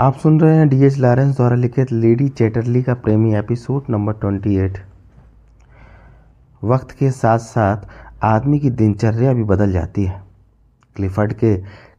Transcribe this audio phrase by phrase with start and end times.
[0.00, 4.12] आप सुन रहे हैं डी एच लॉरेंस द्वारा लिखित लेडी चैटरली का प्रेमी एपिसोड नंबर
[4.12, 4.76] ट्वेंटी एट
[6.62, 7.88] वक्त के साथ साथ
[8.24, 10.22] आदमी की दिनचर्या भी बदल जाती है।
[10.96, 11.54] क्लिफर्ड के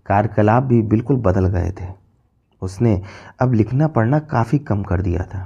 [0.05, 1.88] कार्यकलाप भी बिल्कुल बदल गए थे।
[2.62, 3.02] उसने
[3.39, 5.43] अब लिखना पढ़ना काफ़ी कम कर दिया था,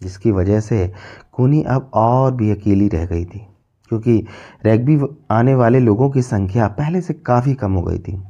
[0.00, 0.92] जिसकी वजह से
[1.32, 3.46] कोनी अब और भी अकेली रह गई थी,
[3.90, 4.26] क्योंकि
[4.64, 5.00] रैगबी
[5.30, 8.22] आने वाले लोगों की संख्या पहले से काफ़ी कम हो गई थी।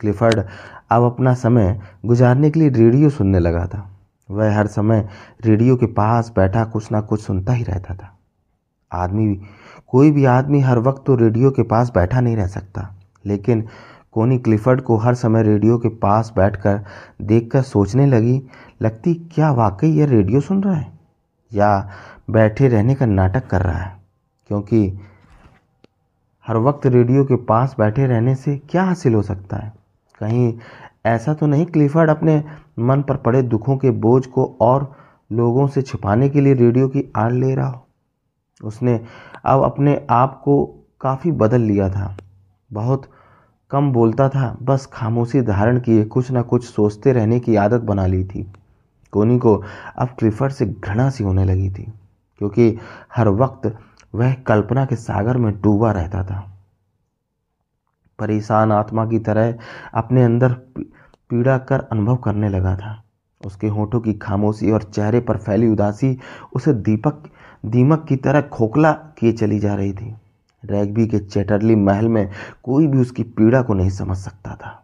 [0.00, 0.44] क्लिफर्ड
[0.90, 3.90] अब अपना समय गुजारने के लिए रेडियो सुनने लगा था।
[4.30, 5.08] वह हर समय
[5.44, 8.18] रेडियो के पास बैठा कुछ ना कुछ सुनता ही रहता था।
[8.92, 9.40] आदमी,
[9.86, 12.94] कोई भी आदमी हर वक्त तो रेडियो के पास बैठा नहीं रह सकता।
[13.26, 13.68] लेकिन
[14.12, 16.84] कोनी क्लिफर्ड को हर समय रेडियो के पास बैठकर
[17.22, 18.42] देखकर सोचने लगी,
[18.82, 20.92] लगती, क्या वाकई यह रेडियो सुन रहा है?
[21.52, 21.90] या
[22.30, 23.96] बैठे रहने का नाटक कर रहा है।
[24.48, 25.00] क्योंकि
[26.46, 29.79] हर वक्त रेडियो के पास बैठे रहने से क्या हासिल हो सकता है?
[30.20, 30.52] कहीं।
[31.06, 32.42] ऐसा तो नहीं, क्लिफर्ड अपने
[32.78, 34.92] मन पर पड़े दुखों के बोझ को और
[35.32, 37.86] लोगों से छुपाने के लिए रेडियो की आड़ ले रहा हो।
[38.60, 39.00] उसने
[39.44, 40.64] अब अपने आप को
[41.00, 42.16] काफ़ी बदल लिया था।
[42.70, 43.08] बहुत
[43.70, 48.06] कम बोलता था, बस खामोशी धारण किए, कुछ ना कुछ सोचते रहने की आदत बना
[48.06, 48.42] ली थी।
[49.12, 49.54] कोनी को
[49.98, 51.92] अब क्लिफर्ड से घृणा सी होने लगी थी,
[52.40, 52.76] क्योंकि
[53.16, 53.76] हर वक्त
[54.14, 56.49] वह कल्पना के सागर में डूबा रहता था।
[58.20, 59.54] परेशान आत्मा की तरह
[59.94, 60.52] अपने अंदर
[61.30, 63.02] पीड़ा कर अनुभव करने लगा था।
[63.46, 66.18] उसके होठों की खामोशी और चेहरे पर फैली उदासी
[66.54, 67.22] उसे दीपक,
[67.66, 70.14] दीमक की तरह खोखला किए चली जा रही थी।
[70.64, 72.30] रैगबी के चैटरली महल में
[72.62, 74.76] कोई भी उसकी पीड़ा को नहीं समझ सकता था।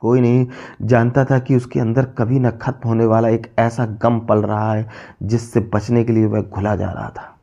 [0.00, 0.46] कोई नहीं
[0.82, 4.72] जानता था कि उसके अंदर कभी न खत्म होने वाला एक ऐसा गम पल रहा
[4.72, 4.88] है
[5.22, 7.36] जिससे बचने के लिए वह घुला जा रहा था।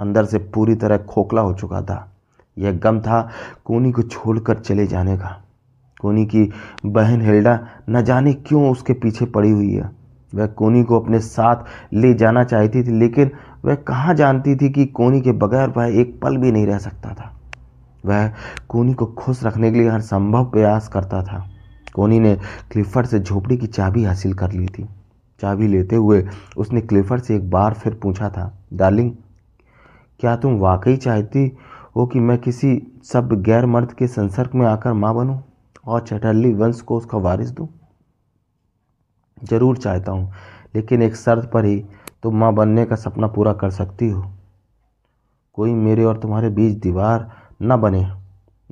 [0.00, 2.11] अंदर से पूरी तरह खोखला हो चुका था।
[2.56, 3.20] यह गम था
[3.64, 5.38] कोनी को छोड़कर चले जाने का।
[6.00, 6.50] कोनी की
[6.86, 7.58] बहन हिल्डा
[7.90, 9.90] न जाने क्यों उसके पीछे पड़ी हुई है।
[10.32, 11.64] वह कोनी को अपने साथ
[11.94, 13.30] ले जाना चाहती थी, लेकिन
[13.64, 17.14] वह कहाँ जानती थी कि कोनी के बगैर वह एक पल भी नहीं रह सकता
[17.14, 17.32] था।
[18.06, 18.32] वह
[18.68, 21.46] कोनी को खुश रखने के लिए हर संभव प्रयास करता था।
[21.94, 22.34] कोनी ने
[22.72, 24.88] क्लिफर्ड से झोपड़ी की चाबी हासिल कर ली थी।
[25.42, 26.24] चाबी लेते हुए
[26.56, 29.10] उसने क्लिफर्ड से एक बार फिर पूछा था, डार्लिंग,
[30.20, 31.48] क्या तुम वाकई चाहती
[31.96, 35.38] हो कि मैं किसी सब गैर मर्द के संसर्ग में आकर माँ बनूं
[35.86, 37.68] और चटर्ली वंश को उसका वारिस दूँ?
[39.44, 40.32] ज़रूर चाहता हूँ,
[40.74, 41.84] लेकिन एक शर्त पर ही
[42.22, 44.24] तुम माँ बनने का सपना पूरा कर सकती हो।
[45.54, 47.30] कोई मेरे और तुम्हारे बीच दीवार
[47.62, 48.04] न बने।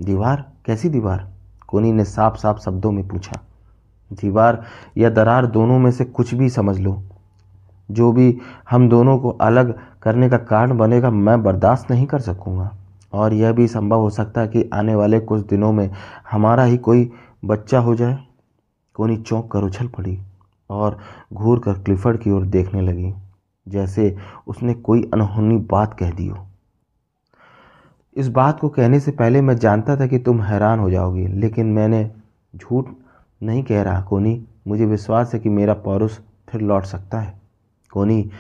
[0.01, 0.53] दीवार?
[0.67, 1.29] कैसी दीवार?
[1.69, 3.41] कोनी ने साफ़ साफ़ शब्दों में पूछा।
[4.13, 4.65] दीवार
[4.99, 7.03] या दरार दोनों में से कुछ भी समझ लो।
[7.91, 8.39] जो भी
[8.71, 12.77] हम दोनों को अलग करने का कारण बनेगा, मैं बर्दाश्त नहीं कर सकूँगा।
[13.13, 15.91] और यह भी संभव हो सकता है कि आने वाले कुछ दिनों में
[16.31, 17.11] हमारा ही कोई
[17.45, 18.19] बच्चा हो जाए।
[18.97, 20.19] कोनी चौंक कर उछल पड़ी
[20.71, 20.99] और
[21.33, 23.13] घूर कर क्लिफर्ड की ओर देखने लगी,
[23.67, 24.17] जैसे
[24.47, 26.47] उसने कोई अनहोनी बात कह दी हो।
[28.17, 31.67] इस बात को कहने से पहले मैं जानता था कि तुम हैरान हो जाओगी, लेकिन
[31.67, 32.11] मैंने
[32.55, 32.89] झूठ
[33.41, 36.19] नहीं कह रहा कोनी मुझे विश्वास है कि मेरा पौरुष
[36.49, 37.41] फिर लौट सकता है।
[37.93, 38.31] कोनी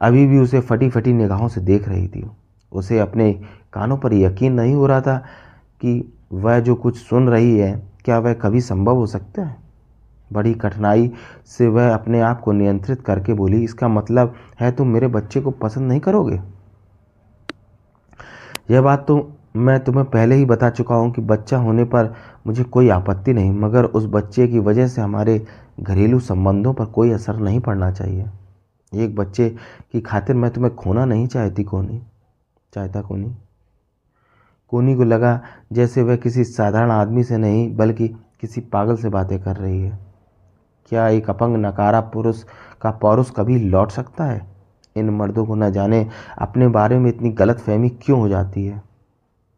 [0.00, 2.24] अभी भी उसे फटी फटी निगाहों से देख रही थी।
[2.72, 3.32] उसे अपने
[3.72, 5.16] कानों पर यकीन नहीं हो रहा था
[5.80, 9.56] कि वह जो कुछ सुन रही है, क्या वह कभी संभव हो सकता है?
[10.32, 11.10] बड़ी कठिनाई
[11.46, 15.50] से वह अपने आप को नियंत्रित करके बोली, इसका मतलब है तुम मेरे बच्चे को
[15.50, 16.40] पसंद नहीं करोगे?
[18.70, 22.12] यह बात तो मैं तुम्हें पहले ही बता चुका हूँ कि बच्चा होने पर
[22.46, 25.46] मुझे कोई आपत्ति नहीं, मगर उस बच्चे की वजह से हमारे
[25.80, 28.26] घरेलू संबंधों पर कोई असर नहीं पड़ना चाहिए।
[28.92, 29.48] एक बच्चे
[29.92, 32.02] की खातिर मैं तुम्हें खोना नहीं चाहती, कोनी।
[32.74, 33.34] चाहता कोनी?
[34.72, 35.40] कोनी को लगा
[35.72, 38.08] जैसे वह किसी साधारण आदमी से नहीं, बल्कि
[38.40, 39.98] किसी पागल से बातें कर रही है।
[40.90, 42.42] क्या एक अपंग नकारा पुरुष
[42.82, 44.40] का पौरुष कभी लौट सकता है?
[44.96, 46.06] इन मर्दों को न जाने
[46.38, 48.82] अपने बारे में इतनी गलत फहमी क्यों हो जाती है?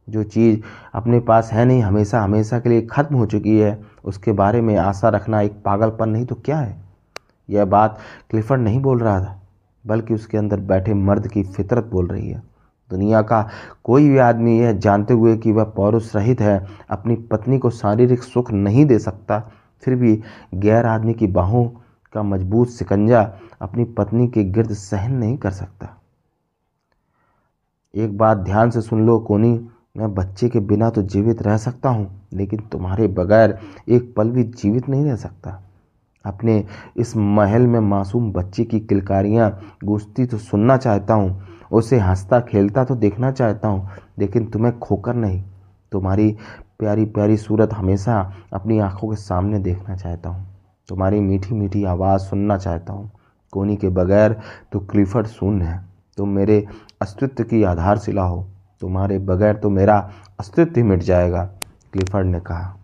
[0.09, 0.61] जो चीज़
[0.95, 4.77] अपने पास है नहीं, हमेशा हमेशा के लिए ख़त्म हो चुकी है, उसके बारे में
[4.77, 6.77] आशा रखना एक पागलपन नहीं तो क्या है?
[7.49, 7.99] यह बात
[8.31, 9.41] क्लिफर्ड नहीं बोल रहा था,
[9.85, 12.43] बल्कि उसके अंदर बैठे मर्द की फितरत बोल रही है।
[12.91, 13.49] दुनिया का
[13.85, 18.23] कोई भी आदमी यह जानते हुए कि वह पौरुष रहित है, अपनी पत्नी को शारीरिक
[18.23, 19.39] सुख नहीं दे सकता,
[19.83, 20.23] फिर भी
[20.55, 21.65] गैर आदमी की बाहों
[22.15, 23.21] का मज़बूत सिकंजा
[23.63, 25.97] अपनी पत्नी के गिर्द सहन नहीं कर सकता।
[27.95, 29.59] एक बात ध्यान से सुन लो, कोनी,
[29.97, 33.59] मैं बच्चे के बिना तो जीवित रह सकता हूँ, लेकिन तुम्हारे बगैर
[33.89, 35.61] एक पल भी जीवित नहीं रह सकता।
[36.25, 36.65] अपने
[36.97, 39.51] इस महल में मासूम बच्चे की किलकारियाँ
[39.85, 43.89] गूंजती तो सुनना चाहता हूँ उसे हंसता खेलता तो देखना चाहता हूँ,
[44.19, 45.43] लेकिन तुम्हें खोकर नहीं।
[45.93, 46.31] तुम्हारी
[46.79, 48.21] प्यारी प्यारी सूरत हमेशा
[48.53, 50.47] अपनी आँखों के सामने देखना चाहता हूँ।
[50.89, 53.11] तुम्हारी मीठी मीठी आवाज़ सुनना चाहता हूँ।
[53.53, 54.37] कोनी के बगैर
[54.73, 55.83] तो क्लिफर्ड शून्य है।
[56.19, 56.65] तुम मेरे
[57.03, 58.47] अस्तित्व की आधारशिला हो।
[58.83, 59.99] तुम्हारे बगैर तो मेरा
[60.41, 61.45] अस्तित्व ही मिट जाएगा,
[61.93, 62.77] क्लिफर्ड ने कहा।